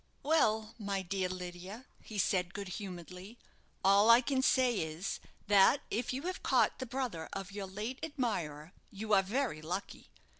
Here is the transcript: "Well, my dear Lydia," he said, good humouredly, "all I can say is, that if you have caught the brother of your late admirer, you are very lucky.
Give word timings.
"Well, 0.23 0.73
my 0.79 1.03
dear 1.03 1.29
Lydia," 1.29 1.85
he 2.01 2.17
said, 2.17 2.55
good 2.55 2.69
humouredly, 2.69 3.37
"all 3.83 4.09
I 4.09 4.19
can 4.21 4.41
say 4.41 4.79
is, 4.79 5.19
that 5.45 5.81
if 5.91 6.11
you 6.11 6.23
have 6.23 6.41
caught 6.41 6.79
the 6.79 6.87
brother 6.87 7.29
of 7.33 7.51
your 7.51 7.67
late 7.67 7.99
admirer, 8.01 8.73
you 8.89 9.13
are 9.13 9.21
very 9.21 9.61
lucky. 9.61 10.09